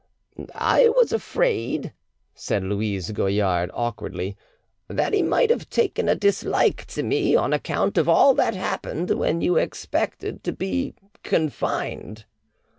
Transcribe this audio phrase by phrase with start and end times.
[0.55, 1.93] "I was afraid,"
[2.33, 4.35] said Louise Goillard awkwardly,
[4.87, 9.11] "that he might have taken a dislike to me on account of all that happened
[9.11, 12.25] when you expected to be confined."